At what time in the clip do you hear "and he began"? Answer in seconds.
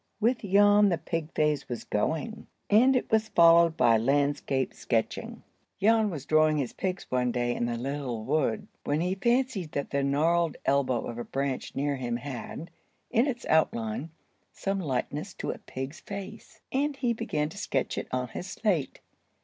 16.71-17.47